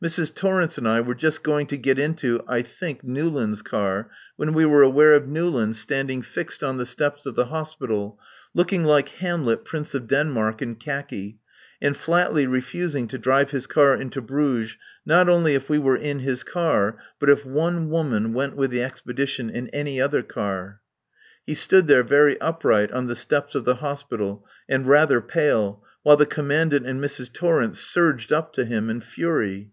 [0.00, 0.32] Mrs.
[0.32, 4.64] Torrence and I were just going to get into (I think) Newlands' car, when we
[4.64, 8.16] were aware of Newlands standing fixed on the steps of the Hospital,
[8.54, 11.40] looking like Hamlet, Prince of Denmark, in khaki,
[11.82, 16.20] and flatly refusing to drive his car into Bruges, not only if we were in
[16.20, 20.80] his car, but if one woman went with the expedition in any other car.
[21.44, 26.16] He stood there, very upright, on the steps of the Hospital, and rather pale, while
[26.16, 27.32] the Commandant and Mrs.
[27.32, 29.72] Torrence surged up to him in fury.